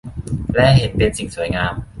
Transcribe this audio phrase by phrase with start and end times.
[0.55, 1.73] และเห็นเป็นสิ่งสวยงาม